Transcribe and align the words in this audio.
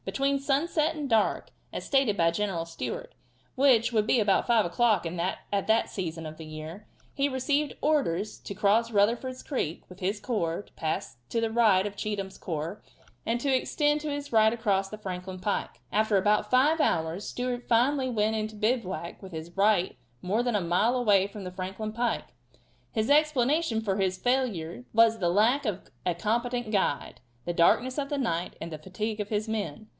Between 0.03 0.39
sunset 0.39 0.95
and 0.95 1.07
dark, 1.07 1.51
as 1.71 1.85
stated 1.85 2.17
by 2.17 2.31
General 2.31 2.65
Stewart, 2.65 3.13
which 3.53 3.93
would 3.93 4.07
be 4.07 4.19
about 4.19 4.47
5 4.47 4.65
o'clock 4.65 5.05
at 5.05 5.67
that 5.67 5.89
season 5.91 6.25
of 6.25 6.37
the 6.37 6.45
year, 6.45 6.87
he 7.13 7.29
received 7.29 7.75
orders 7.81 8.39
to 8.39 8.55
cross 8.55 8.89
Rutherford's 8.89 9.43
creek 9.43 9.83
with 9.89 9.99
his 9.99 10.19
corps, 10.19 10.63
to 10.63 10.73
pass 10.73 11.17
to 11.29 11.39
the 11.39 11.51
right 11.51 11.85
of 11.85 11.95
Cheatham's 11.95 12.39
corps, 12.39 12.81
and 13.27 13.39
to 13.41 13.55
extend 13.55 14.01
his 14.01 14.33
right 14.33 14.51
across 14.51 14.89
the 14.89 14.97
Franklin 14.97 15.39
pike. 15.39 15.79
After 15.91 16.17
about 16.17 16.49
five 16.49 16.81
hours 16.81 17.27
Stewart 17.29 17.67
finally 17.67 18.09
went 18.09 18.35
into 18.35 18.55
bivouac 18.55 19.21
with 19.21 19.31
his 19.33 19.55
right 19.55 19.97
more 20.23 20.41
than 20.41 20.55
a 20.55 20.61
mile 20.61 20.95
away 20.97 21.27
from 21.27 21.43
the 21.43 21.51
Franklin 21.51 21.93
pike. 21.93 22.33
His 22.91 23.11
explanations 23.11 23.85
for 23.85 23.97
his 23.97 24.17
failure 24.17 24.83
were 24.95 25.15
the 25.15 25.29
lack 25.29 25.63
of 25.67 25.91
a 26.07 26.15
competent 26.15 26.71
guide, 26.71 27.21
the 27.45 27.53
darkness 27.53 27.99
of 27.99 28.09
the 28.09 28.17
night, 28.17 28.55
and 28.59 28.71
the 28.71 28.79
fatigue 28.79 29.19
of 29.19 29.29
his 29.29 29.47
men. 29.47 29.87